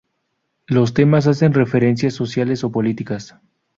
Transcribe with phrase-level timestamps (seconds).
[0.65, 3.35] Los temas hace referencias sociales o políticas.